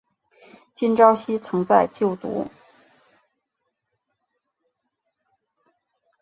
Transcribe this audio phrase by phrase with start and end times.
[0.73, 2.49] 金昭希曾在就读。